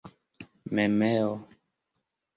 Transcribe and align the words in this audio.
memeo 0.75 1.29